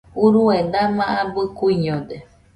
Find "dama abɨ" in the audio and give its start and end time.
0.73-1.41